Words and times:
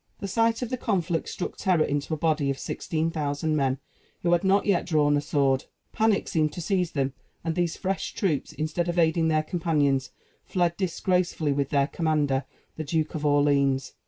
The 0.19 0.27
sight 0.27 0.63
of 0.63 0.71
the 0.71 0.77
conflict 0.77 1.29
struck 1.29 1.57
terror 1.57 1.83
into 1.83 2.11
a 2.15 2.17
body 2.17 2.49
of 2.49 2.57
sixteen 2.57 3.11
thousand 3.11 3.55
men, 3.55 3.77
who 4.23 4.31
had 4.31 4.43
not 4.43 4.65
yet 4.65 4.87
drawn 4.87 5.15
a 5.15 5.21
sword. 5.21 5.65
Panic 5.93 6.27
seemed 6.27 6.53
to 6.53 6.59
seize 6.59 6.93
them; 6.93 7.13
and 7.43 7.53
these 7.53 7.77
fresh 7.77 8.15
troops, 8.15 8.51
instead 8.51 8.89
of 8.89 8.97
aiding 8.97 9.27
their 9.27 9.43
companions, 9.43 10.09
fled 10.43 10.75
disgracefully 10.75 11.51
with 11.53 11.69
their 11.69 11.85
commander, 11.85 12.45
the 12.77 12.83
Duke 12.83 13.13
of 13.13 13.23
Orleans. 13.27 13.93